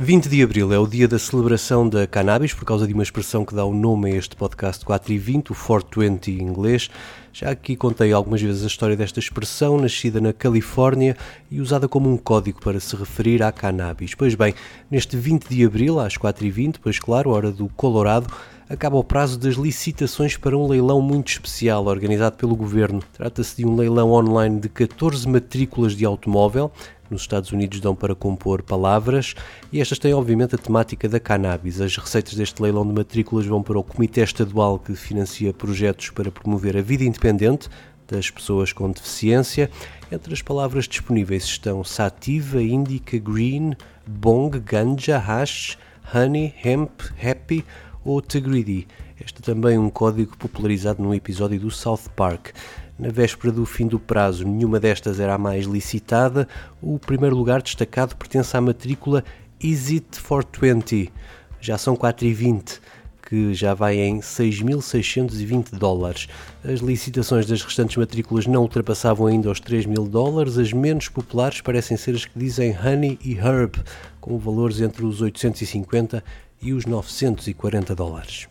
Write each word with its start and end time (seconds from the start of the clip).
20 0.00 0.28
de 0.28 0.44
abril 0.44 0.72
é 0.72 0.78
o 0.78 0.86
dia 0.86 1.08
da 1.08 1.18
celebração 1.18 1.88
da 1.88 2.06
cannabis, 2.06 2.54
por 2.54 2.64
causa 2.64 2.86
de 2.86 2.94
uma 2.94 3.02
expressão 3.02 3.44
que 3.44 3.52
dá 3.52 3.64
o 3.64 3.74
nome 3.74 4.12
a 4.12 4.16
este 4.16 4.36
podcast 4.36 4.84
4 4.84 5.12
e 5.12 5.18
20, 5.18 5.50
o 5.50 5.54
420 5.56 6.30
em 6.30 6.40
inglês. 6.40 6.88
Já 7.32 7.50
aqui 7.50 7.74
contei 7.74 8.12
algumas 8.12 8.40
vezes 8.40 8.62
a 8.62 8.68
história 8.68 8.96
desta 8.96 9.18
expressão, 9.18 9.76
nascida 9.76 10.20
na 10.20 10.32
Califórnia 10.32 11.16
e 11.50 11.60
usada 11.60 11.88
como 11.88 12.08
um 12.08 12.16
código 12.16 12.60
para 12.60 12.78
se 12.78 12.94
referir 12.94 13.42
à 13.42 13.50
cannabis. 13.50 14.14
Pois 14.14 14.36
bem, 14.36 14.54
neste 14.88 15.16
20 15.16 15.48
de 15.48 15.64
abril, 15.64 15.98
às 15.98 16.16
4 16.16 16.46
e 16.46 16.50
20 16.50 16.78
pois 16.78 17.00
claro, 17.00 17.30
hora 17.30 17.50
do 17.50 17.68
Colorado, 17.70 18.32
acaba 18.68 18.96
o 18.96 19.04
prazo 19.04 19.38
das 19.38 19.54
licitações 19.54 20.36
para 20.36 20.56
um 20.56 20.68
leilão 20.68 21.00
muito 21.00 21.28
especial 21.28 21.86
organizado 21.86 22.36
pelo 22.36 22.54
governo. 22.54 23.02
Trata-se 23.12 23.56
de 23.56 23.66
um 23.66 23.74
leilão 23.74 24.12
online 24.12 24.60
de 24.60 24.68
14 24.68 25.26
matrículas 25.26 25.96
de 25.96 26.04
automóvel 26.04 26.70
nos 27.10 27.22
Estados 27.22 27.52
Unidos 27.52 27.80
dão 27.80 27.94
para 27.94 28.14
compor 28.14 28.62
palavras 28.62 29.34
e 29.72 29.80
estas 29.80 29.98
têm 29.98 30.14
obviamente 30.14 30.54
a 30.54 30.58
temática 30.58 31.08
da 31.08 31.18
cannabis. 31.18 31.80
As 31.80 31.96
receitas 31.96 32.34
deste 32.34 32.62
leilão 32.62 32.86
de 32.86 32.92
matrículas 32.92 33.46
vão 33.46 33.62
para 33.62 33.78
o 33.78 33.84
Comitê 33.84 34.22
Estadual 34.22 34.78
que 34.78 34.94
financia 34.94 35.52
projetos 35.52 36.10
para 36.10 36.30
promover 36.30 36.76
a 36.76 36.82
vida 36.82 37.04
independente 37.04 37.68
das 38.06 38.30
pessoas 38.30 38.72
com 38.72 38.90
deficiência. 38.90 39.70
Entre 40.10 40.32
as 40.32 40.42
palavras 40.42 40.88
disponíveis 40.88 41.44
estão 41.44 41.84
sativa, 41.84 42.62
indica, 42.62 43.18
green, 43.18 43.74
bong, 44.06 44.58
ganja, 44.60 45.18
hash, 45.18 45.76
honey, 46.14 46.54
hemp, 46.64 47.00
happy 47.22 47.64
ou 48.04 48.22
tegridi. 48.22 48.86
Este 49.20 49.40
é 49.40 49.42
também 49.42 49.76
um 49.76 49.90
código 49.90 50.36
popularizado 50.36 51.02
num 51.02 51.12
episódio 51.12 51.60
do 51.60 51.70
South 51.70 52.08
Park. 52.16 52.50
Na 52.98 53.10
véspera 53.10 53.52
do 53.52 53.64
fim 53.64 53.86
do 53.86 54.00
prazo, 54.00 54.44
nenhuma 54.44 54.80
destas 54.80 55.20
era 55.20 55.34
a 55.34 55.38
mais 55.38 55.66
licitada. 55.66 56.48
O 56.82 56.98
primeiro 56.98 57.36
lugar 57.36 57.62
destacado 57.62 58.16
pertence 58.16 58.56
à 58.56 58.60
matrícula 58.60 59.22
Exit 59.62 60.20
420. 60.20 61.12
Já 61.60 61.78
são 61.78 61.96
4,20 61.96 62.80
que 63.28 63.52
já 63.52 63.74
vai 63.74 63.98
em 63.98 64.20
6.620 64.20 65.76
dólares. 65.76 66.28
As 66.64 66.80
licitações 66.80 67.44
das 67.44 67.62
restantes 67.62 67.96
matrículas 67.96 68.46
não 68.46 68.62
ultrapassavam 68.62 69.26
ainda 69.26 69.50
os 69.50 69.60
3 69.60 69.84
mil 69.84 70.04
dólares. 70.04 70.56
As 70.56 70.72
menos 70.72 71.08
populares 71.08 71.60
parecem 71.60 71.96
ser 71.96 72.14
as 72.14 72.24
que 72.24 72.38
dizem 72.38 72.74
Honey 72.76 73.18
e 73.22 73.36
Herb, 73.36 73.76
com 74.18 74.38
valores 74.38 74.80
entre 74.80 75.04
os 75.04 75.20
850 75.20 76.24
e 76.62 76.72
os 76.72 76.86
940 76.86 77.94
dólares. 77.94 78.48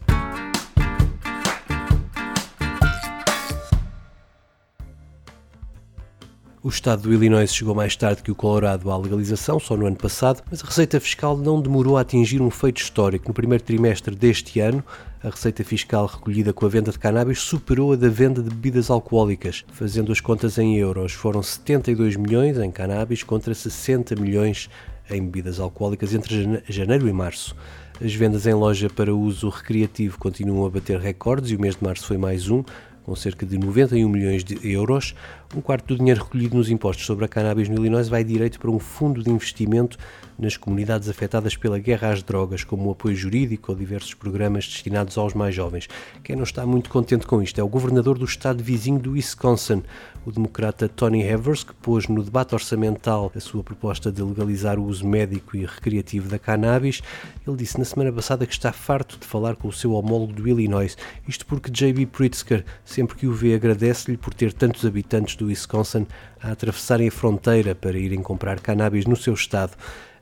O 6.63 6.69
estado 6.69 7.03
do 7.03 7.13
Illinois 7.13 7.53
chegou 7.53 7.75
mais 7.75 7.95
tarde 7.95 8.23
que 8.23 8.31
o 8.31 8.35
Colorado 8.35 8.89
à 8.89 8.97
legalização, 8.97 9.59
só 9.59 9.77
no 9.77 9.85
ano 9.85 9.95
passado, 9.95 10.41
mas 10.49 10.63
a 10.63 10.65
receita 10.65 10.99
fiscal 10.99 11.37
não 11.37 11.61
demorou 11.61 11.97
a 11.97 12.01
atingir 12.01 12.41
um 12.41 12.49
feito 12.49 12.81
histórico. 12.81 13.27
No 13.27 13.33
primeiro 13.33 13.63
trimestre 13.63 14.15
deste 14.15 14.59
ano, 14.59 14.83
a 15.23 15.29
receita 15.29 15.63
fiscal 15.63 16.07
recolhida 16.07 16.51
com 16.51 16.65
a 16.65 16.69
venda 16.69 16.91
de 16.91 16.97
cannabis 16.97 17.39
superou 17.39 17.93
a 17.93 17.95
da 17.95 18.09
venda 18.09 18.41
de 18.41 18.49
bebidas 18.49 18.89
alcoólicas. 18.89 19.63
Fazendo 19.71 20.11
as 20.11 20.19
contas 20.19 20.57
em 20.57 20.75
euros, 20.77 21.13
foram 21.13 21.43
72 21.43 22.15
milhões 22.15 22.57
em 22.57 22.71
cannabis 22.71 23.21
contra 23.21 23.53
60 23.53 24.15
milhões 24.15 24.67
em 25.11 25.21
bebidas 25.21 25.59
alcoólicas 25.59 26.13
entre 26.15 26.63
janeiro 26.67 27.07
e 27.07 27.13
março. 27.13 27.55
As 28.03 28.13
vendas 28.13 28.45
em 28.45 28.53
loja 28.53 28.89
para 28.89 29.13
uso 29.13 29.49
recreativo 29.49 30.19
continuam 30.19 30.65
a 30.65 30.69
bater 30.69 30.99
recordes 30.99 31.51
e 31.51 31.55
o 31.55 31.61
mês 31.61 31.75
de 31.75 31.83
março 31.83 32.05
foi 32.05 32.17
mais 32.17 32.49
um, 32.49 32.63
com 33.07 33.15
cerca 33.15 33.45
de 33.45 33.57
91 33.57 34.09
milhões 34.09 34.43
de 34.43 34.59
euros. 34.69 35.15
Um 35.55 35.61
quarto 35.61 35.85
do 35.87 35.97
dinheiro 35.97 36.21
recolhido 36.21 36.57
nos 36.57 36.69
impostos 36.69 37.05
sobre 37.05 37.23
a 37.23 37.27
cannabis 37.29 37.69
no 37.69 37.75
Illinois 37.75 38.09
vai 38.09 38.21
direito 38.21 38.59
para 38.59 38.69
um 38.69 38.79
fundo 38.79 39.23
de 39.23 39.29
investimento 39.29 39.97
nas 40.37 40.57
comunidades 40.57 41.09
afetadas 41.09 41.55
pela 41.55 41.79
guerra 41.79 42.11
às 42.11 42.21
drogas, 42.21 42.63
como 42.63 42.89
o 42.89 42.91
apoio 42.91 43.15
jurídico 43.15 43.71
ou 43.71 43.77
diversos 43.77 44.13
programas 44.13 44.67
destinados 44.67 45.17
aos 45.17 45.33
mais 45.33 45.55
jovens. 45.55 45.87
Quem 46.23 46.35
não 46.35 46.43
está 46.43 46.65
muito 46.65 46.89
contente 46.89 47.25
com 47.25 47.41
isto 47.41 47.59
é 47.59 47.63
o 47.63 47.67
governador 47.67 48.17
do 48.17 48.25
estado 48.25 48.63
vizinho 48.63 48.99
do 48.99 49.11
Wisconsin, 49.11 49.83
o 50.25 50.31
democrata 50.31 50.89
Tony 50.89 51.23
Evers, 51.23 51.63
que 51.63 51.73
pôs 51.73 52.07
no 52.07 52.21
debate 52.21 52.53
orçamental 52.53 53.31
a 53.33 53.39
sua 53.39 53.63
proposta 53.63 54.11
de 54.11 54.21
legalizar 54.21 54.77
o 54.77 54.83
uso 54.83 55.07
médico 55.07 55.55
e 55.55 55.65
recreativo 55.65 56.27
da 56.27 56.37
cannabis. 56.37 57.01
Ele 57.47 57.55
disse 57.55 57.79
na 57.79 57.85
semana 57.85 58.11
passada 58.11 58.45
que 58.45 58.51
está 58.51 58.73
farto 58.73 59.17
de 59.17 59.25
falar 59.25 59.55
com 59.55 59.69
o 59.69 59.73
seu 59.73 59.93
homólogo 59.93 60.33
do 60.33 60.47
Illinois, 60.47 60.97
isto 61.27 61.45
porque 61.45 61.71
J.B. 61.71 62.07
Pritzker, 62.07 62.65
sempre 62.83 63.15
que 63.15 63.25
o 63.25 63.33
vê, 63.33 63.55
agradece-lhe 63.55 64.17
por 64.17 64.33
ter 64.33 64.51
tantos 64.51 64.85
habitantes 64.85 65.35
do 65.35 65.45
Wisconsin 65.47 66.05
a 66.41 66.51
atravessarem 66.51 67.07
a 67.07 67.11
fronteira 67.11 67.73
para 67.73 67.97
irem 67.97 68.21
comprar 68.21 68.59
cannabis 68.59 69.05
no 69.05 69.15
seu 69.15 69.33
estado. 69.33 69.77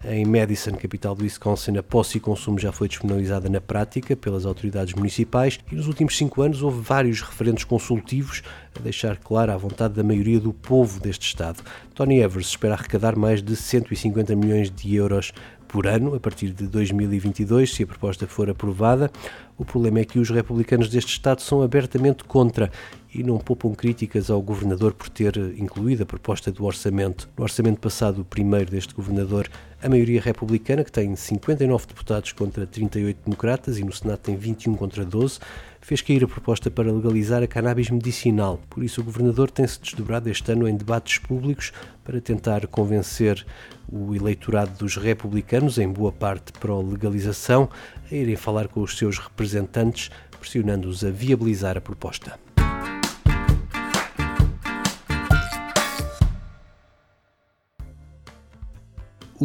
Em 0.08 0.24
Madison, 0.24 0.74
capital 0.74 1.16
do 1.16 1.24
Wisconsin, 1.24 1.78
a 1.78 1.82
posse 1.82 2.18
e 2.18 2.22
consumo 2.22 2.60
já 2.60 2.72
foi 2.72 2.88
despenalizada 2.88 3.50
na 3.50 3.60
prática 3.60 4.16
pelas 4.16 4.46
autoridades 4.46 4.94
municipais 4.94 5.60
e 5.72 5.74
nos 5.74 5.88
últimos 5.88 6.16
cinco 6.16 6.44
anos 6.44 6.62
houve 6.62 6.80
vários 6.80 7.22
referentes 7.22 7.64
consultivos 7.64 8.44
a 8.78 8.84
deixar 8.84 9.18
clara 9.18 9.56
a 9.56 9.58
vontade 9.58 9.96
da 9.96 10.04
maioria 10.04 10.40
do 10.40 10.54
povo 10.54 11.00
deste 11.00 11.26
Estado. 11.26 11.64
Tony 11.96 12.20
Evers 12.20 12.50
espera 12.50 12.76
arrecadar 12.76 13.16
mais 13.16 13.42
de 13.42 13.56
150 13.56 14.36
milhões 14.36 14.70
de 14.70 14.94
euros 14.94 15.32
por 15.68 15.88
ano 15.88 16.16
a 16.16 16.20
partir 16.20 16.52
de 16.52 16.68
2022, 16.68 17.74
se 17.74 17.84
a 17.84 17.88
proposta 17.88 18.28
for 18.28 18.50
aprovada. 18.50 19.12
O 19.58 19.64
problema 19.64 20.00
é 20.00 20.06
que 20.06 20.20
os 20.20 20.30
republicanos 20.30 20.90
deste 20.90 21.12
Estado 21.12 21.42
são 21.42 21.62
abertamente 21.62 22.24
contra 22.24 22.72
e 23.14 23.24
não 23.24 23.38
poupam 23.38 23.74
críticas 23.74 24.30
ao 24.30 24.42
governador 24.42 24.94
por 24.94 25.08
ter 25.08 25.38
incluído 25.58 26.04
a 26.04 26.06
proposta 26.06 26.52
do 26.52 26.66
orçamento. 26.66 27.30
No 27.38 27.44
orçamento 27.44 27.80
passado, 27.80 28.22
o 28.22 28.26
primeiro 28.26 28.70
deste 28.70 28.94
governador, 28.94 29.50
a 29.82 29.88
maioria 29.88 30.20
republicana, 30.20 30.84
que 30.84 30.92
tem 30.92 31.16
59 31.16 31.88
deputados 31.88 32.34
contra 32.34 32.68
38 32.68 33.18
democratas 33.24 33.78
e 33.78 33.84
no 33.86 33.94
Senado 33.94 34.20
tem 34.20 34.36
21 34.36 34.76
contra 34.76 35.06
12, 35.06 35.40
fez 35.86 36.02
cair 36.02 36.24
a 36.24 36.28
proposta 36.28 36.72
para 36.72 36.92
legalizar 36.92 37.44
a 37.44 37.48
cannabis 37.48 37.92
medicinal. 37.92 38.60
Por 38.72 38.84
isso, 38.84 39.02
o 39.02 39.04
governador 39.04 39.52
tem-se 39.52 39.80
desdobrado 39.80 40.28
este 40.28 40.52
ano 40.52 40.68
em 40.68 40.76
debates 40.76 41.20
públicos 41.20 41.72
para 42.04 42.20
tentar 42.20 42.66
convencer 42.66 43.46
o 43.88 44.16
eleitorado 44.16 44.72
dos 44.80 44.98
republicanos, 44.98 45.78
em 45.78 45.88
boa 45.88 46.12
parte 46.12 46.52
pró-legalização, 46.54 47.70
a 48.12 48.16
irem 48.16 48.36
falar 48.36 48.68
com 48.68 48.82
os 48.82 48.98
seus 48.98 49.20
representantes, 49.20 50.10
pressionando-os 50.40 51.06
a 51.06 51.12
viabilizar 51.12 51.78
a 51.78 51.82
proposta. 51.82 52.45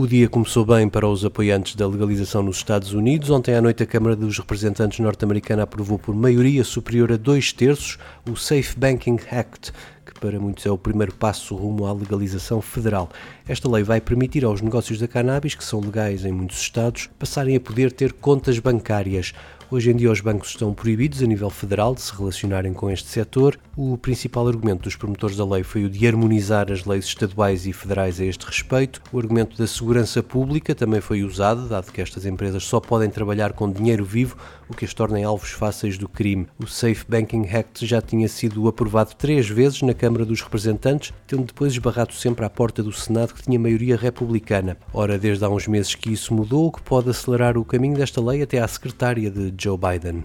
O 0.00 0.06
dia 0.06 0.31
começou 0.31 0.64
bem 0.64 0.88
para 0.88 1.06
os 1.06 1.26
apoiantes 1.26 1.75
da 1.75 1.87
legalização 1.87 2.43
nos 2.43 2.56
Estados 2.56 2.94
Unidos. 2.94 3.29
Ontem 3.29 3.55
à 3.55 3.61
noite, 3.61 3.82
a 3.82 3.87
Câmara 3.87 4.17
dos 4.17 4.38
Representantes 4.38 4.99
norte-americana 4.99 5.64
aprovou 5.64 5.99
por 5.99 6.14
maioria 6.14 6.64
superior 6.64 7.12
a 7.12 7.19
dois 7.19 7.52
terços 7.52 7.99
o 8.26 8.35
Safe 8.35 8.79
Banking 8.79 9.19
Act, 9.31 9.73
que 10.06 10.19
para 10.19 10.41
muitos 10.41 10.64
é 10.64 10.70
o 10.70 10.79
primeiro 10.79 11.12
passo 11.12 11.55
rumo 11.55 11.85
à 11.85 11.93
legalização 11.93 12.62
federal. 12.62 13.11
Esta 13.47 13.70
lei 13.70 13.82
vai 13.82 14.00
permitir 14.00 14.43
aos 14.43 14.62
negócios 14.62 14.99
da 14.99 15.06
cannabis, 15.06 15.55
que 15.55 15.62
são 15.62 15.81
legais 15.81 16.25
em 16.25 16.32
muitos 16.32 16.62
estados, 16.62 17.11
passarem 17.19 17.55
a 17.55 17.61
poder 17.61 17.93
ter 17.93 18.14
contas 18.14 18.58
bancárias. 18.58 19.35
Hoje 19.72 19.93
em 19.93 19.94
dia, 19.94 20.11
os 20.11 20.20
bancos 20.20 20.49
estão 20.49 20.75
proibidos 20.75 21.22
a 21.22 21.26
nível 21.26 21.49
federal 21.49 21.94
de 21.94 22.00
se 22.00 22.12
relacionarem 22.12 22.72
com 22.72 22.90
este 22.90 23.08
setor. 23.08 23.56
O 23.76 23.96
principal 23.96 24.49
argumento 24.49 24.82
dos 24.82 24.96
promotores 24.96 25.37
da 25.37 25.46
lei 25.46 25.62
foi 25.62 25.84
o 25.84 25.88
de 25.88 26.08
harmonizar 26.08 26.72
as 26.72 26.84
leis 26.84 27.05
estaduais 27.05 27.69
e 27.69 27.72
federais 27.72 28.20
a 28.20 28.25
este 28.25 28.44
respeito. 28.44 29.00
O 29.12 29.19
argumento 29.20 29.56
da 29.56 29.69
segurança 29.69 30.25
pública 30.25 30.75
também 30.75 31.00
foi 31.00 31.22
usado, 31.22 31.69
dado 31.69 31.93
que 31.93 32.00
estas 32.00 32.26
empresas 32.26 32.64
só 32.64 32.81
podem 32.81 33.08
trabalhar 33.08 33.52
com 33.52 33.70
dinheiro 33.70 34.05
vivo, 34.05 34.37
o 34.70 34.76
que 34.76 34.84
as 34.84 34.94
torna 34.94 35.25
alvos 35.26 35.50
fáceis 35.50 35.99
do 35.99 36.08
crime. 36.08 36.46
O 36.58 36.67
Safe 36.67 37.05
Banking 37.08 37.46
Act 37.46 37.84
já 37.84 38.00
tinha 38.00 38.28
sido 38.28 38.69
aprovado 38.69 39.14
três 39.17 39.49
vezes 39.49 39.82
na 39.82 39.93
Câmara 39.93 40.25
dos 40.25 40.40
Representantes, 40.40 41.12
tendo 41.26 41.44
depois 41.44 41.72
esbarrado 41.72 42.14
sempre 42.14 42.44
à 42.44 42.50
porta 42.50 42.82
do 42.82 42.93
Senado, 42.93 43.34
que 43.34 43.43
tinha 43.43 43.58
maioria 43.58 43.96
republicana. 43.96 44.76
Ora, 44.93 45.19
desde 45.19 45.44
há 45.44 45.49
uns 45.49 45.67
meses 45.67 45.94
que 45.94 46.12
isso 46.12 46.32
mudou, 46.32 46.67
o 46.67 46.72
que 46.72 46.82
pode 46.82 47.11
acelerar 47.11 47.58
o 47.58 47.64
caminho 47.64 47.96
desta 47.96 48.20
lei 48.20 48.43
até 48.43 48.58
à 48.58 48.69
secretária 48.69 49.31
de 49.31 49.52
Joe 49.58 49.76
Biden. 49.76 50.25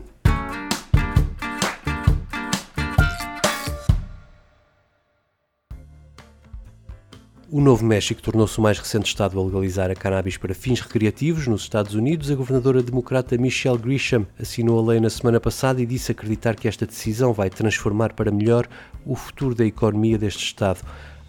O 7.51 7.61
Novo 7.61 7.85
México 7.85 8.23
tornou-se 8.23 8.57
o 8.57 8.61
mais 8.61 8.79
recente 8.79 9.05
Estado 9.05 9.39
a 9.39 9.43
legalizar 9.43 9.91
a 9.91 9.95
cannabis 9.95 10.35
para 10.35 10.55
fins 10.55 10.81
recreativos. 10.81 11.45
Nos 11.45 11.61
Estados 11.61 11.93
Unidos, 11.93 12.31
a 12.31 12.35
governadora 12.35 12.81
democrata 12.81 13.37
Michelle 13.37 13.77
Grisham 13.77 14.25
assinou 14.39 14.79
a 14.79 14.91
lei 14.91 14.99
na 14.99 15.11
semana 15.11 15.39
passada 15.39 15.79
e 15.79 15.85
disse 15.85 16.11
acreditar 16.11 16.55
que 16.55 16.67
esta 16.67 16.87
decisão 16.87 17.33
vai 17.33 17.51
transformar 17.51 18.13
para 18.13 18.31
melhor 18.31 18.67
o 19.05 19.15
futuro 19.15 19.53
da 19.53 19.63
economia 19.63 20.17
deste 20.17 20.43
Estado. 20.43 20.81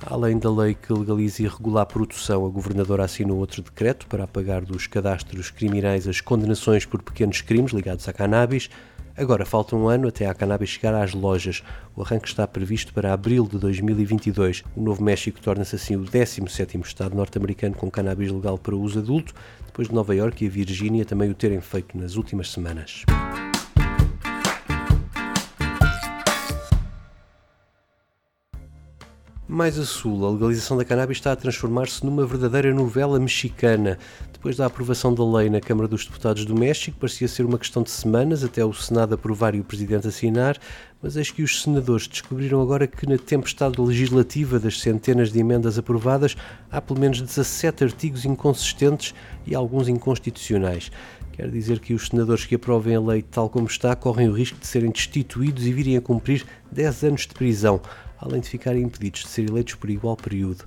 Além 0.06 0.38
da 0.38 0.50
lei 0.50 0.74
que 0.74 0.90
legaliza 0.90 1.42
e 1.42 1.48
regula 1.48 1.82
a 1.82 1.86
produção, 1.86 2.46
a 2.46 2.48
governadora 2.48 3.04
assinou 3.04 3.36
outro 3.36 3.60
decreto 3.60 4.06
para 4.06 4.24
apagar 4.24 4.64
dos 4.64 4.86
cadastros 4.86 5.50
criminais 5.50 6.08
as 6.08 6.22
condenações 6.22 6.86
por 6.86 7.02
pequenos 7.02 7.42
crimes 7.42 7.72
ligados 7.72 8.08
à 8.08 8.12
cannabis. 8.14 8.70
Agora 9.16 9.46
falta 9.46 9.74
um 9.74 9.88
ano 9.88 10.08
até 10.08 10.26
a 10.26 10.34
cannabis 10.34 10.68
chegar 10.68 10.94
às 10.94 11.14
lojas. 11.14 11.62
O 11.96 12.02
arranque 12.02 12.28
está 12.28 12.46
previsto 12.46 12.92
para 12.92 13.14
abril 13.14 13.48
de 13.50 13.58
2022. 13.58 14.62
O 14.76 14.82
Novo 14.82 15.02
México 15.02 15.40
torna-se 15.40 15.74
assim 15.74 15.96
o 15.96 16.04
17º 16.04 16.84
estado 16.84 17.16
norte-americano 17.16 17.74
com 17.74 17.90
cannabis 17.90 18.30
legal 18.30 18.58
para 18.58 18.76
uso 18.76 18.98
adulto, 18.98 19.34
depois 19.64 19.88
de 19.88 19.94
Nova 19.94 20.14
York 20.14 20.44
e 20.44 20.48
a 20.48 20.50
Virgínia 20.50 21.04
também 21.06 21.30
o 21.30 21.34
terem 21.34 21.62
feito 21.62 21.96
nas 21.96 22.16
últimas 22.16 22.50
semanas. 22.50 23.04
Mais 29.48 29.78
a 29.78 29.84
sul, 29.84 30.26
a 30.26 30.30
legalização 30.32 30.76
da 30.76 30.84
cannabis 30.84 31.18
está 31.18 31.30
a 31.30 31.36
transformar-se 31.36 32.04
numa 32.04 32.26
verdadeira 32.26 32.74
novela 32.74 33.16
mexicana. 33.20 33.96
Depois 34.32 34.56
da 34.56 34.66
aprovação 34.66 35.14
da 35.14 35.24
lei 35.24 35.48
na 35.48 35.60
Câmara 35.60 35.86
dos 35.86 36.04
Deputados 36.04 36.44
do 36.44 36.52
México, 36.52 36.98
parecia 36.98 37.28
ser 37.28 37.46
uma 37.46 37.56
questão 37.56 37.84
de 37.84 37.92
semanas 37.92 38.42
até 38.42 38.64
o 38.64 38.72
Senado 38.72 39.14
aprovar 39.14 39.54
e 39.54 39.60
o 39.60 39.64
Presidente 39.64 40.08
assinar, 40.08 40.58
mas 41.00 41.16
eis 41.16 41.30
que 41.30 41.44
os 41.44 41.62
senadores 41.62 42.08
descobriram 42.08 42.60
agora 42.60 42.88
que 42.88 43.08
na 43.08 43.16
tempestade 43.16 43.80
legislativa 43.80 44.58
das 44.58 44.80
centenas 44.80 45.30
de 45.30 45.38
emendas 45.38 45.78
aprovadas 45.78 46.36
há 46.68 46.80
pelo 46.80 46.98
menos 46.98 47.20
17 47.20 47.84
artigos 47.84 48.24
inconsistentes 48.24 49.14
e 49.46 49.54
alguns 49.54 49.86
inconstitucionais. 49.86 50.90
Quer 51.34 51.48
dizer 51.50 51.78
que 51.78 51.94
os 51.94 52.08
senadores 52.08 52.44
que 52.44 52.56
aprovem 52.56 52.96
a 52.96 53.00
lei 53.00 53.22
tal 53.22 53.48
como 53.48 53.68
está 53.68 53.94
correm 53.94 54.28
o 54.28 54.32
risco 54.32 54.58
de 54.58 54.66
serem 54.66 54.90
destituídos 54.90 55.66
e 55.66 55.72
virem 55.72 55.96
a 55.96 56.00
cumprir 56.00 56.44
10 56.72 57.04
anos 57.04 57.20
de 57.20 57.34
prisão 57.34 57.80
além 58.18 58.40
de 58.40 58.48
ficarem 58.48 58.82
impedidos 58.82 59.22
de 59.22 59.28
ser 59.28 59.48
eleitos 59.48 59.74
por 59.74 59.90
igual 59.90 60.16
período. 60.16 60.64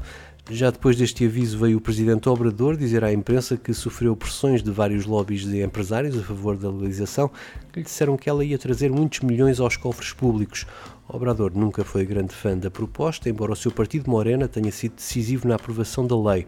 Já 0.52 0.72
depois 0.72 0.98
deste 0.98 1.26
aviso 1.26 1.60
veio 1.60 1.78
o 1.78 1.82
presidente 1.82 2.28
Obrador 2.28 2.76
dizer 2.76 3.04
à 3.04 3.14
imprensa 3.14 3.56
que 3.56 3.72
sofreu 3.72 4.16
pressões 4.16 4.64
de 4.64 4.72
vários 4.72 5.06
lobbies 5.06 5.46
de 5.46 5.62
empresários 5.62 6.18
a 6.18 6.24
favor 6.24 6.58
da 6.58 6.72
legalização, 6.72 7.30
que 7.72 7.80
lhe 7.80 7.86
disseram 7.86 8.18
que 8.18 8.28
ela 8.28 8.44
ia 8.44 8.58
trazer 8.58 8.92
muitos 8.92 9.20
milhões 9.20 9.60
aos 9.60 9.78
cofres 9.78 10.12
públicos. 10.12 10.66
Obrador 11.08 11.52
nunca 11.56 11.84
foi 11.84 12.04
grande 12.04 12.34
fã 12.34 12.58
da 12.58 12.72
proposta, 12.72 13.30
embora 13.30 13.52
o 13.52 13.56
seu 13.56 13.72
partido 13.72 14.10
Morena 14.10 14.48
tenha 14.48 14.72
sido 14.72 14.96
decisivo 14.96 15.48
na 15.48 15.54
aprovação 15.54 16.08
da 16.08 16.20
lei. 16.20 16.48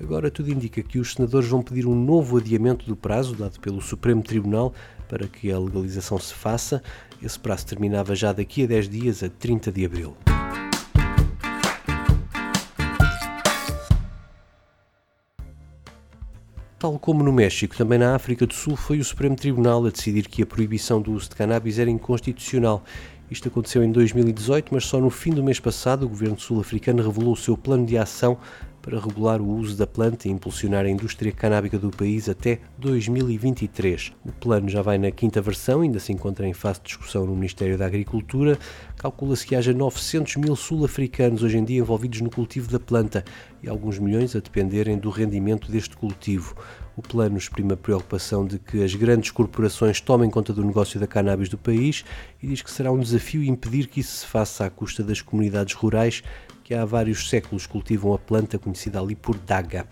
Agora 0.00 0.30
tudo 0.30 0.50
indica 0.50 0.82
que 0.82 0.98
os 0.98 1.12
senadores 1.12 1.48
vão 1.48 1.62
pedir 1.62 1.86
um 1.86 1.94
novo 1.94 2.38
adiamento 2.38 2.86
do 2.86 2.96
prazo 2.96 3.34
dado 3.34 3.60
pelo 3.60 3.82
Supremo 3.82 4.22
Tribunal 4.22 4.72
para 5.08 5.28
que 5.28 5.52
a 5.52 5.58
legalização 5.58 6.18
se 6.18 6.32
faça. 6.32 6.82
Esse 7.22 7.38
prazo 7.38 7.66
terminava 7.66 8.16
já 8.16 8.32
daqui 8.32 8.64
a 8.64 8.66
10 8.66 8.88
dias, 8.88 9.22
a 9.22 9.28
30 9.28 9.70
de 9.70 9.84
abril. 9.84 10.16
Tal 16.80 16.98
como 16.98 17.22
no 17.22 17.32
México, 17.32 17.76
também 17.76 17.96
na 17.96 18.16
África 18.16 18.44
do 18.44 18.52
Sul 18.52 18.74
foi 18.74 18.98
o 18.98 19.04
Supremo 19.04 19.36
Tribunal 19.36 19.86
a 19.86 19.90
decidir 19.90 20.26
que 20.26 20.42
a 20.42 20.46
proibição 20.46 21.00
do 21.00 21.12
uso 21.12 21.30
de 21.30 21.36
cannabis 21.36 21.78
era 21.78 21.88
inconstitucional. 21.88 22.82
Isto 23.30 23.46
aconteceu 23.46 23.84
em 23.84 23.92
2018, 23.92 24.74
mas 24.74 24.84
só 24.84 25.00
no 25.00 25.08
fim 25.08 25.30
do 25.30 25.44
mês 25.44 25.60
passado 25.60 26.04
o 26.04 26.08
governo 26.08 26.40
sul-africano 26.40 27.04
revelou 27.04 27.34
o 27.34 27.36
seu 27.36 27.56
plano 27.56 27.86
de 27.86 27.96
ação 27.96 28.36
para 28.82 28.98
regular 28.98 29.40
o 29.40 29.48
uso 29.48 29.76
da 29.76 29.86
planta 29.86 30.26
e 30.26 30.30
impulsionar 30.30 30.84
a 30.84 30.90
indústria 30.90 31.30
canábica 31.30 31.78
do 31.78 31.88
país 31.90 32.28
até 32.28 32.58
2023. 32.78 34.12
O 34.26 34.32
plano 34.32 34.68
já 34.68 34.82
vai 34.82 34.98
na 34.98 35.12
quinta 35.12 35.40
versão, 35.40 35.82
ainda 35.82 36.00
se 36.00 36.12
encontra 36.12 36.46
em 36.46 36.52
fase 36.52 36.80
de 36.80 36.88
discussão 36.88 37.24
no 37.24 37.34
Ministério 37.34 37.78
da 37.78 37.86
Agricultura. 37.86 38.58
Calcula-se 38.98 39.46
que 39.46 39.54
haja 39.54 39.72
900 39.72 40.36
mil 40.36 40.56
sul-africanos 40.56 41.44
hoje 41.44 41.58
em 41.58 41.64
dia 41.64 41.78
envolvidos 41.78 42.20
no 42.20 42.30
cultivo 42.30 42.68
da 42.70 42.80
planta 42.80 43.24
e 43.62 43.68
alguns 43.68 44.00
milhões 44.00 44.34
a 44.34 44.40
dependerem 44.40 44.98
do 44.98 45.10
rendimento 45.10 45.70
deste 45.70 45.96
cultivo. 45.96 46.56
O 46.96 47.00
plano 47.00 47.38
exprime 47.38 47.72
a 47.72 47.76
preocupação 47.76 48.44
de 48.44 48.58
que 48.58 48.82
as 48.82 48.94
grandes 48.94 49.30
corporações 49.30 50.00
tomem 50.00 50.28
conta 50.28 50.52
do 50.52 50.64
negócio 50.64 51.00
da 51.00 51.06
cannabis 51.06 51.48
do 51.48 51.56
país 51.56 52.04
e 52.42 52.48
diz 52.48 52.60
que 52.60 52.70
será 52.70 52.92
um 52.92 52.98
desafio 52.98 53.42
impedir 53.42 53.86
que 53.86 54.00
isso 54.00 54.18
se 54.18 54.26
faça 54.26 54.66
à 54.66 54.70
custa 54.70 55.02
das 55.02 55.22
comunidades 55.22 55.74
rurais 55.74 56.22
que 56.62 56.74
há 56.74 56.84
vários 56.84 57.28
séculos 57.28 57.66
cultivam 57.66 58.14
a 58.14 58.18
planta 58.18 58.58
conhecida 58.58 59.00
ali 59.00 59.14
por 59.14 59.36
daga. 59.38 59.86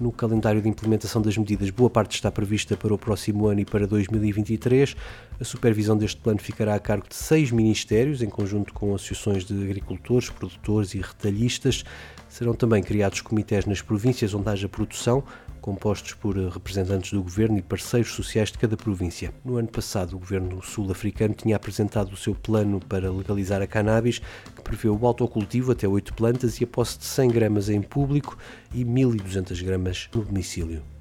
No 0.00 0.10
calendário 0.10 0.60
de 0.60 0.68
implementação 0.68 1.22
das 1.22 1.36
medidas, 1.38 1.70
boa 1.70 1.88
parte 1.88 2.16
está 2.16 2.30
prevista 2.30 2.76
para 2.76 2.92
o 2.92 2.98
próximo 2.98 3.46
ano 3.46 3.60
e 3.60 3.64
para 3.64 3.86
2023. 3.86 4.96
A 5.38 5.44
supervisão 5.44 5.96
deste 5.96 6.20
plano 6.20 6.40
ficará 6.40 6.74
a 6.74 6.80
cargo 6.80 7.06
de 7.08 7.14
seis 7.14 7.52
ministérios, 7.52 8.20
em 8.20 8.28
conjunto 8.28 8.74
com 8.74 8.92
associações 8.92 9.44
de 9.44 9.54
agricultores, 9.54 10.28
produtores 10.30 10.94
e 10.94 10.98
retalhistas. 10.98 11.84
Serão 12.28 12.54
também 12.54 12.82
criados 12.82 13.20
comitês 13.20 13.66
nas 13.66 13.80
províncias 13.80 14.34
onde 14.34 14.48
haja 14.48 14.68
produção, 14.68 15.22
compostos 15.64 16.12
por 16.12 16.36
representantes 16.36 17.10
do 17.10 17.22
governo 17.22 17.56
e 17.56 17.62
parceiros 17.62 18.12
sociais 18.12 18.52
de 18.52 18.58
cada 18.58 18.76
província. 18.76 19.32
No 19.42 19.56
ano 19.56 19.68
passado, 19.68 20.14
o 20.14 20.18
governo 20.18 20.62
sul-africano 20.62 21.32
tinha 21.32 21.56
apresentado 21.56 22.12
o 22.12 22.16
seu 22.18 22.34
plano 22.34 22.80
para 22.80 23.10
legalizar 23.10 23.62
a 23.62 23.66
cannabis, 23.66 24.20
que 24.54 24.60
prevê 24.62 24.90
o 24.90 25.06
autocultivo 25.06 25.72
até 25.72 25.88
8 25.88 26.12
plantas 26.12 26.60
e 26.60 26.64
a 26.64 26.66
posse 26.66 26.98
de 26.98 27.06
100 27.06 27.30
gramas 27.30 27.70
em 27.70 27.80
público 27.80 28.36
e 28.74 28.84
1.200 28.84 29.64
gramas 29.64 30.10
no 30.14 30.22
domicílio. 30.22 30.93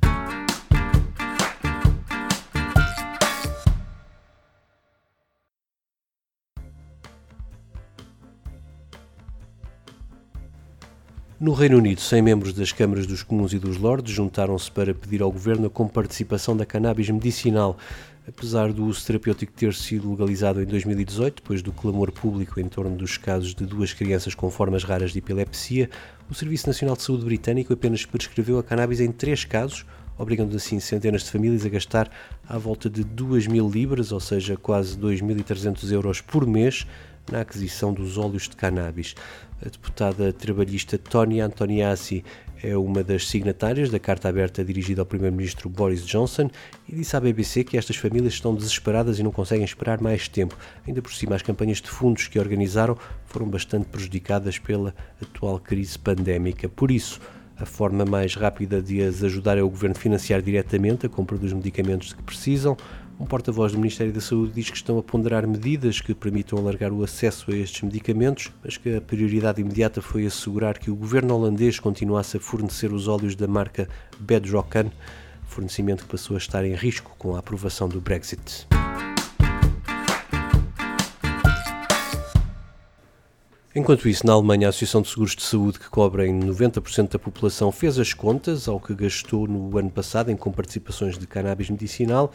No 11.43 11.51
Reino 11.51 11.77
Unido, 11.77 11.99
100 11.99 12.21
membros 12.21 12.53
das 12.53 12.71
câmaras 12.71 13.05
dos 13.05 13.21
comuns 13.21 13.51
e 13.51 13.59
dos 13.59 13.75
lordes 13.75 14.13
juntaram-se 14.13 14.71
para 14.71 14.93
pedir 14.93 15.21
ao 15.21 15.29
governo 15.29 15.67
a 15.67 15.69
comparticipação 15.69 16.55
da 16.55 16.65
cannabis 16.65 17.09
medicinal. 17.09 17.77
Apesar 18.25 18.71
do 18.71 18.85
uso 18.85 19.05
terapêutico 19.05 19.51
ter 19.51 19.73
sido 19.73 20.09
legalizado 20.09 20.63
em 20.63 20.65
2018, 20.65 21.41
depois 21.43 21.61
do 21.61 21.73
clamor 21.73 22.13
público 22.13 22.61
em 22.61 22.69
torno 22.69 22.95
dos 22.95 23.17
casos 23.17 23.53
de 23.53 23.65
duas 23.65 23.91
crianças 23.91 24.33
com 24.33 24.49
formas 24.49 24.85
raras 24.85 25.11
de 25.11 25.19
epilepsia, 25.19 25.89
o 26.31 26.33
Serviço 26.33 26.65
Nacional 26.65 26.95
de 26.95 27.03
Saúde 27.03 27.25
Britânico 27.25 27.73
apenas 27.73 28.05
prescreveu 28.05 28.57
a 28.57 28.63
cannabis 28.63 29.01
em 29.01 29.11
três 29.11 29.43
casos, 29.43 29.85
obrigando 30.17 30.55
assim 30.55 30.79
centenas 30.79 31.23
de 31.23 31.31
famílias 31.31 31.65
a 31.65 31.69
gastar 31.69 32.09
à 32.47 32.57
volta 32.57 32.89
de 32.89 33.03
2 33.03 33.47
mil 33.47 33.69
libras, 33.69 34.13
ou 34.13 34.19
seja, 34.21 34.55
quase 34.55 34.97
2.300 34.97 35.91
euros 35.91 36.21
por 36.21 36.47
mês, 36.47 36.87
na 37.31 37.41
aquisição 37.41 37.93
dos 37.93 38.17
óleos 38.17 38.49
de 38.49 38.55
cannabis. 38.55 39.15
A 39.61 39.69
deputada 39.69 40.33
trabalhista 40.33 40.97
Tony 40.97 41.39
Antoniazzi 41.39 42.23
é 42.61 42.77
uma 42.77 43.03
das 43.03 43.27
signatárias 43.27 43.89
da 43.89 43.99
carta 43.99 44.29
aberta 44.29 44.63
dirigida 44.63 45.01
ao 45.01 45.05
primeiro-ministro 45.05 45.69
Boris 45.69 46.05
Johnson 46.05 46.49
e 46.87 46.95
disse 46.95 47.15
à 47.15 47.19
BBC 47.19 47.65
que 47.65 47.77
estas 47.77 47.97
famílias 47.97 48.33
estão 48.33 48.55
desesperadas 48.55 49.19
e 49.19 49.23
não 49.23 49.31
conseguem 49.31 49.65
esperar 49.65 50.01
mais 50.01 50.29
tempo. 50.29 50.57
Ainda 50.87 51.01
por 51.01 51.13
cima, 51.13 51.35
as 51.35 51.41
campanhas 51.41 51.81
de 51.81 51.89
fundos 51.89 52.27
que 52.27 52.39
organizaram 52.39 52.97
foram 53.25 53.47
bastante 53.47 53.85
prejudicadas 53.87 54.57
pela 54.57 54.95
atual 55.21 55.59
crise 55.59 55.99
pandémica. 55.99 56.69
Por 56.69 56.89
isso, 56.89 57.19
a 57.57 57.65
forma 57.65 58.05
mais 58.05 58.35
rápida 58.35 58.81
de 58.81 59.01
as 59.01 59.23
ajudar 59.23 59.57
é 59.57 59.61
o 59.61 59.69
governo 59.69 59.95
financiar 59.95 60.41
diretamente 60.41 61.05
a 61.05 61.09
compra 61.09 61.37
dos 61.37 61.53
medicamentos 61.53 62.13
que 62.13 62.23
precisam. 62.23 62.75
Um 63.19 63.25
porta-voz 63.25 63.71
do 63.71 63.77
Ministério 63.77 64.11
da 64.11 64.19
Saúde 64.19 64.53
diz 64.53 64.69
que 64.69 64.75
estão 64.75 64.97
a 64.97 65.03
ponderar 65.03 65.47
medidas 65.47 66.01
que 66.01 66.13
permitam 66.15 66.57
alargar 66.57 66.91
o 66.91 67.03
acesso 67.03 67.51
a 67.51 67.55
estes 67.55 67.83
medicamentos, 67.83 68.51
mas 68.63 68.75
que 68.75 68.95
a 68.95 69.01
prioridade 69.01 69.61
imediata 69.61 70.01
foi 70.01 70.25
assegurar 70.25 70.79
que 70.79 70.89
o 70.89 70.95
governo 70.95 71.35
holandês 71.35 71.79
continuasse 71.79 72.37
a 72.37 72.39
fornecer 72.39 72.91
os 72.91 73.07
óleos 73.07 73.35
da 73.35 73.47
marca 73.47 73.87
Bedrockan, 74.19 74.91
fornecimento 75.45 76.03
que 76.03 76.09
passou 76.09 76.35
a 76.35 76.39
estar 76.39 76.65
em 76.65 76.73
risco 76.73 77.15
com 77.17 77.35
a 77.35 77.39
aprovação 77.39 77.87
do 77.87 78.01
Brexit. 78.01 78.67
Enquanto 83.75 84.07
isso, 84.07 84.23
na 84.27 84.33
Alemanha, 84.33 84.67
a 84.67 84.69
Associação 84.69 85.01
de 85.01 85.09
Seguros 85.09 85.35
de 85.35 85.41
Saúde, 85.41 85.79
que 85.79 85.89
cobrem 85.89 86.31
90% 86.39 87.13
da 87.13 87.17
população, 87.17 87.71
fez 87.71 87.97
as 87.97 88.13
contas 88.13 88.67
ao 88.67 88.79
que 88.79 88.93
gastou 88.93 89.47
no 89.47 89.75
ano 89.75 89.89
passado 89.89 90.29
em 90.29 90.37
comparticipações 90.37 91.17
de 91.17 91.25
cannabis 91.25 91.71
medicinal 91.71 92.31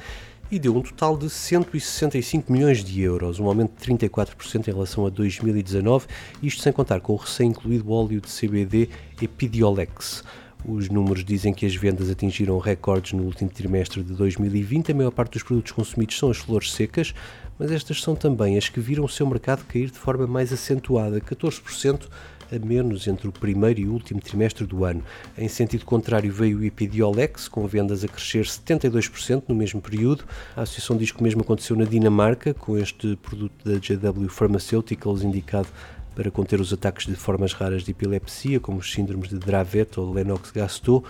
e 0.50 0.58
deu 0.58 0.76
um 0.76 0.80
total 0.80 1.16
de 1.16 1.28
165 1.28 2.50
milhões 2.50 2.82
de 2.82 3.02
euros, 3.02 3.38
um 3.38 3.46
aumento 3.46 3.78
de 3.78 3.94
34% 3.94 4.68
em 4.68 4.70
relação 4.70 5.06
a 5.06 5.10
2019, 5.10 6.06
isto 6.42 6.62
sem 6.62 6.72
contar 6.72 7.00
com 7.00 7.12
o 7.12 7.16
recém-incluído 7.16 7.90
óleo 7.90 8.20
de 8.20 8.28
CBD 8.28 8.88
Epidiolex. 9.20 10.24
Os 10.64 10.88
números 10.88 11.24
dizem 11.24 11.52
que 11.52 11.64
as 11.64 11.74
vendas 11.74 12.10
atingiram 12.10 12.58
recordes 12.58 13.12
no 13.12 13.22
último 13.22 13.48
trimestre 13.48 14.02
de 14.02 14.12
2020. 14.14 14.90
A 14.90 14.94
maior 14.94 15.10
parte 15.12 15.32
dos 15.34 15.42
produtos 15.42 15.72
consumidos 15.72 16.18
são 16.18 16.30
as 16.30 16.38
flores 16.38 16.72
secas, 16.72 17.14
mas 17.58 17.70
estas 17.70 18.02
são 18.02 18.16
também 18.16 18.58
as 18.58 18.68
que 18.68 18.80
viram 18.80 19.04
o 19.04 19.08
seu 19.08 19.26
mercado 19.26 19.64
cair 19.66 19.90
de 19.90 19.98
forma 19.98 20.26
mais 20.26 20.52
acentuada, 20.52 21.20
14% 21.20 22.08
a 22.52 22.58
menos 22.64 23.06
entre 23.06 23.28
o 23.28 23.32
primeiro 23.32 23.80
e 23.80 23.86
o 23.86 23.92
último 23.92 24.20
trimestre 24.20 24.66
do 24.66 24.84
ano. 24.84 25.02
Em 25.36 25.48
sentido 25.48 25.84
contrário, 25.84 26.32
veio 26.32 26.58
o 26.58 26.64
Epidiolex, 26.64 27.48
com 27.48 27.66
vendas 27.66 28.04
a 28.04 28.08
crescer 28.08 28.44
72% 28.44 29.44
no 29.48 29.54
mesmo 29.54 29.80
período. 29.80 30.24
A 30.56 30.62
associação 30.62 30.96
diz 30.96 31.10
que 31.10 31.20
o 31.20 31.22
mesmo 31.22 31.42
aconteceu 31.42 31.76
na 31.76 31.84
Dinamarca, 31.84 32.54
com 32.54 32.76
este 32.76 33.16
produto 33.16 33.64
da 33.64 33.78
JW 33.78 34.28
Pharmaceuticals 34.28 35.22
indicado 35.22 35.68
para 36.14 36.30
conter 36.32 36.60
os 36.60 36.72
ataques 36.72 37.06
de 37.06 37.14
formas 37.14 37.52
raras 37.52 37.84
de 37.84 37.92
epilepsia, 37.92 38.58
como 38.58 38.78
os 38.78 38.90
síndromes 38.90 39.28
de 39.28 39.38
Dravet 39.38 40.00
ou 40.00 40.12
Lennox-Gastaut. 40.12 41.06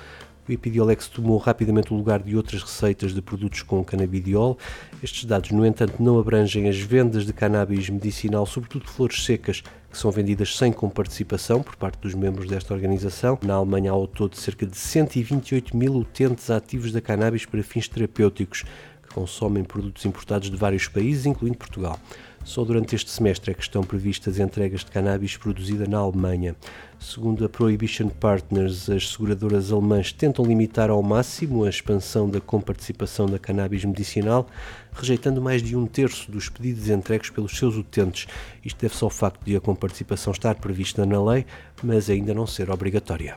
O 0.48 0.52
Epidiolex 0.52 1.08
tomou 1.08 1.36
rapidamente 1.36 1.92
o 1.92 1.96
lugar 1.96 2.22
de 2.22 2.34
outras 2.34 2.62
receitas 2.62 3.12
de 3.12 3.20
produtos 3.20 3.62
com 3.62 3.84
canabidiol. 3.84 4.56
Estes 5.02 5.26
dados, 5.26 5.50
no 5.50 5.66
entanto, 5.66 6.02
não 6.02 6.18
abrangem 6.18 6.68
as 6.68 6.78
vendas 6.78 7.26
de 7.26 7.34
cannabis 7.34 7.90
medicinal, 7.90 8.46
sobretudo 8.46 8.88
flores 8.88 9.22
secas, 9.24 9.62
que 9.90 9.98
são 9.98 10.10
vendidas 10.10 10.56
sem 10.56 10.72
comparticipação 10.72 11.62
por 11.62 11.76
parte 11.76 11.98
dos 11.98 12.14
membros 12.14 12.48
desta 12.48 12.72
organização. 12.72 13.38
Na 13.42 13.54
Alemanha 13.54 13.90
há 13.90 13.94
ao 13.94 14.06
todo 14.06 14.36
cerca 14.36 14.64
de 14.66 14.76
128 14.76 15.76
mil 15.76 15.94
utentes 15.96 16.50
ativos 16.50 16.92
da 16.92 17.00
cannabis 17.02 17.44
para 17.44 17.62
fins 17.62 17.86
terapêuticos, 17.86 18.64
que 19.06 19.14
consomem 19.14 19.64
produtos 19.64 20.06
importados 20.06 20.50
de 20.50 20.56
vários 20.56 20.88
países, 20.88 21.26
incluindo 21.26 21.58
Portugal. 21.58 21.98
Só 22.48 22.64
durante 22.64 22.96
este 22.96 23.10
semestre 23.10 23.50
é 23.50 23.54
que 23.54 23.60
estão 23.60 23.82
previstas 23.82 24.38
entregas 24.38 24.80
de 24.80 24.90
cannabis 24.90 25.36
produzida 25.36 25.86
na 25.86 25.98
Alemanha. 25.98 26.56
Segundo 26.98 27.44
a 27.44 27.48
Prohibition 27.48 28.08
Partners, 28.08 28.88
as 28.88 29.10
seguradoras 29.10 29.70
alemãs 29.70 30.14
tentam 30.14 30.46
limitar 30.46 30.88
ao 30.88 31.02
máximo 31.02 31.64
a 31.64 31.68
expansão 31.68 32.26
da 32.26 32.40
comparticipação 32.40 33.26
da 33.26 33.38
cannabis 33.38 33.84
medicinal, 33.84 34.48
rejeitando 34.94 35.42
mais 35.42 35.62
de 35.62 35.76
um 35.76 35.86
terço 35.86 36.32
dos 36.32 36.48
pedidos 36.48 36.88
entregues 36.88 37.28
pelos 37.28 37.54
seus 37.54 37.76
utentes. 37.76 38.26
Isto 38.64 38.80
deve-se 38.80 39.04
ao 39.04 39.10
facto 39.10 39.44
de 39.44 39.54
a 39.54 39.60
comparticipação 39.60 40.32
estar 40.32 40.54
prevista 40.54 41.04
na 41.04 41.22
lei, 41.22 41.44
mas 41.82 42.08
ainda 42.08 42.32
não 42.32 42.46
ser 42.46 42.70
obrigatória. 42.70 43.36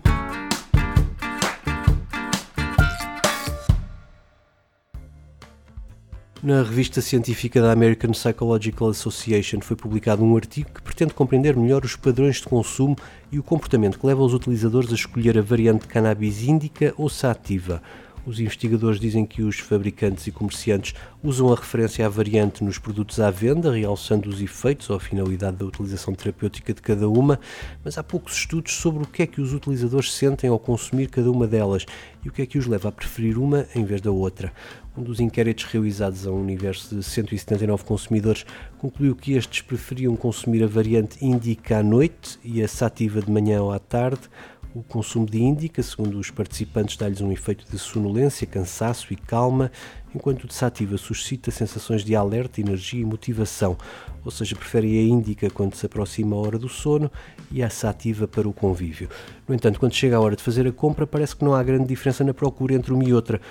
Na 6.44 6.64
revista 6.64 7.02
científica 7.02 7.62
da 7.62 7.72
American 7.72 8.14
Psychological 8.14 8.90
Association 8.90 9.62
foi 9.62 9.76
publicado 9.76 10.24
um 10.24 10.36
artigo 10.36 10.72
que 10.74 10.82
pretende 10.82 11.14
compreender 11.14 11.56
melhor 11.56 11.86
os 11.86 11.96
padrões 11.96 12.38
de 12.38 12.46
consumo 12.46 12.96
e 13.32 13.38
o 13.38 13.44
comportamento 13.44 14.00
que 14.00 14.08
leva 14.08 14.24
os 14.24 14.34
utilizadores 14.34 14.92
a 14.92 14.96
escolher 14.96 15.38
a 15.38 15.42
variante 15.44 15.86
cannabis 15.86 16.42
índica 16.42 16.96
ou 16.98 17.08
sativa. 17.10 17.80
Os 18.26 18.40
investigadores 18.40 19.00
dizem 19.00 19.26
que 19.26 19.42
os 19.42 19.60
fabricantes 19.60 20.28
e 20.28 20.32
comerciantes 20.32 20.94
usam 21.24 21.52
a 21.52 21.56
referência 21.56 22.06
à 22.06 22.10
variante 22.10 22.64
nos 22.64 22.78
produtos 22.78 23.20
à 23.20 23.32
venda, 23.32 23.72
realçando 23.72 24.30
os 24.30 24.42
efeitos 24.42 24.90
ou 24.92 24.96
a 24.96 25.00
finalidade 25.00 25.58
da 25.58 25.66
utilização 25.66 26.14
terapêutica 26.14 26.72
de 26.72 26.82
cada 26.82 27.10
uma, 27.10 27.40
mas 27.84 27.98
há 27.98 28.04
poucos 28.04 28.36
estudos 28.36 28.74
sobre 28.74 29.04
o 29.04 29.08
que 29.08 29.24
é 29.24 29.28
que 29.28 29.42
os 29.42 29.54
utilizadores 29.54 30.14
sentem 30.14 30.50
ao 30.50 30.60
consumir 30.60 31.08
cada 31.08 31.32
uma 31.32 31.48
delas 31.48 31.86
e 32.24 32.30
o 32.30 32.32
que 32.32 32.44
é 32.44 32.46
que 32.46 32.60
os 32.60 32.68
leva 32.68 32.90
a 32.90 32.92
preferir 32.92 33.40
uma 33.40 33.66
em 33.74 33.84
vez 33.84 34.02
da 34.02 34.12
outra. 34.12 34.54
Um 34.96 35.04
dos 35.04 35.22
inquéritos 35.22 35.64
realizados 35.64 36.28
a 36.28 36.32
um 36.32 36.42
universo 36.42 36.94
de 36.94 37.02
179 37.02 37.86
consumidores 37.86 38.46
concluiu 38.78 39.16
que 39.16 39.34
estes 39.34 39.62
preferiam 39.62 40.18
consumir 40.18 40.64
a 40.64 40.68
variante 40.68 41.24
indica 41.24 41.78
à 41.78 41.84
noite 41.84 42.38
e 42.44 42.62
a 42.62 42.68
sativa 42.68 43.22
de 43.22 43.32
manhã 43.32 43.62
ou 43.62 43.72
à 43.72 43.80
tarde, 43.80 44.22
o 44.74 44.82
consumo 44.82 45.26
de 45.26 45.42
índica, 45.42 45.84
segundo 45.84 46.18
os 46.18 46.32
participantes, 46.32 46.96
dá-lhes 46.96 47.20
um 47.20 47.32
efeito 47.32 47.66
de 47.70 47.78
sonolência, 47.78 48.48
cansaço 48.48 49.12
e 49.12 49.18
calma, 49.18 49.70
enquanto 50.16 50.46
o 50.46 50.48
de 50.48 50.54
sativa 50.54 50.98
suscita 50.98 51.52
sensações 51.52 52.06
de 52.06 52.16
alerta, 52.16 52.62
energia 52.62 53.02
e 53.02 53.06
motivação, 53.06 53.78
ou 54.24 54.32
seja, 54.32 54.56
preferem 54.56 54.98
a 54.98 55.02
índica 55.02 55.50
quando 55.50 55.76
se 55.76 55.86
aproxima 55.86 56.36
a 56.36 56.40
hora 56.40 56.58
do 56.58 56.70
sono 56.70 57.12
e 57.52 57.62
a 57.62 57.70
sativa 57.70 58.28
para 58.28 58.48
o 58.48 58.54
convívio. 58.54 59.10
No 59.48 59.54
entanto, 59.54 59.80
quando 59.80 59.94
chega 59.94 60.16
a 60.16 60.22
hora 60.22 60.36
de 60.38 60.44
fazer 60.44 60.66
a 60.66 60.72
compra, 60.72 61.06
parece 61.06 61.36
que 61.36 61.44
não 61.44 61.54
há 61.54 61.62
grande 61.62 61.88
diferença 61.88 62.24
na 62.24 62.34
procura 62.34 62.74
entre 62.74 62.94
uma 62.94 63.04
e 63.04 63.14
outra, 63.14 63.42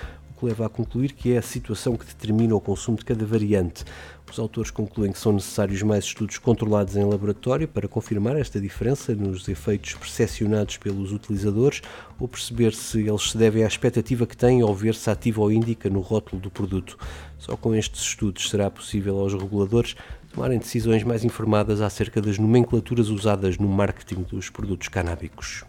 que 0.41 0.45
leva 0.47 0.65
a 0.65 0.69
concluir 0.69 1.11
que 1.11 1.33
é 1.33 1.37
a 1.37 1.41
situação 1.41 1.95
que 1.95 2.03
determina 2.03 2.55
o 2.55 2.59
consumo 2.59 2.97
de 2.97 3.05
cada 3.05 3.23
variante. 3.23 3.85
Os 4.29 4.39
autores 4.39 4.71
concluem 4.71 5.11
que 5.11 5.19
são 5.19 5.33
necessários 5.33 5.83
mais 5.83 6.05
estudos 6.05 6.39
controlados 6.39 6.95
em 6.95 7.03
laboratório 7.03 7.67
para 7.67 7.87
confirmar 7.87 8.35
esta 8.37 8.59
diferença 8.59 9.13
nos 9.13 9.47
efeitos 9.47 9.93
percepcionados 9.93 10.77
pelos 10.77 11.11
utilizadores 11.11 11.81
ou 12.19 12.27
perceber 12.27 12.73
se 12.73 13.01
eles 13.01 13.29
se 13.29 13.37
devem 13.37 13.63
à 13.63 13.67
expectativa 13.67 14.25
que 14.25 14.35
têm 14.35 14.61
ao 14.61 14.73
ver 14.73 14.95
se 14.95 15.11
ativa 15.11 15.41
ou 15.41 15.51
indica 15.51 15.89
no 15.91 15.99
rótulo 15.99 16.41
do 16.41 16.49
produto. 16.49 16.97
Só 17.37 17.55
com 17.55 17.75
estes 17.75 18.01
estudos 18.01 18.49
será 18.49 18.71
possível 18.71 19.19
aos 19.19 19.33
reguladores 19.33 19.95
tomarem 20.33 20.57
decisões 20.57 21.03
mais 21.03 21.23
informadas 21.23 21.81
acerca 21.81 22.19
das 22.19 22.39
nomenclaturas 22.39 23.09
usadas 23.09 23.59
no 23.59 23.67
marketing 23.67 24.23
dos 24.23 24.49
produtos 24.49 24.87
canábicos. 24.87 25.65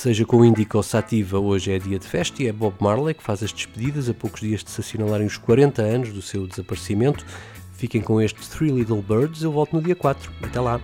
Seja 0.00 0.24
com 0.24 0.42
Indica 0.42 0.78
ou 0.78 0.82
Sativa, 0.82 1.38
hoje 1.38 1.72
é 1.72 1.78
dia 1.78 1.98
de 1.98 2.06
festa 2.06 2.42
e 2.42 2.46
é 2.46 2.52
Bob 2.52 2.74
Marley 2.80 3.12
que 3.12 3.22
faz 3.22 3.42
as 3.42 3.52
despedidas 3.52 4.08
a 4.08 4.14
poucos 4.14 4.40
dias 4.40 4.64
de 4.64 4.70
se 4.70 4.80
assinalarem 4.80 5.26
os 5.26 5.36
40 5.36 5.82
anos 5.82 6.10
do 6.10 6.22
seu 6.22 6.46
desaparecimento. 6.46 7.22
Fiquem 7.74 8.00
com 8.00 8.18
este 8.18 8.48
Three 8.48 8.70
Little 8.70 9.02
Birds, 9.02 9.42
eu 9.42 9.52
volto 9.52 9.76
no 9.76 9.82
dia 9.82 9.94
4. 9.94 10.32
Até 10.42 10.58
lá! 10.58 10.80